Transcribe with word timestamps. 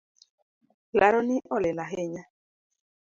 Laroni 0.99 1.37
olil 1.55 1.77
ahinya 1.83 2.23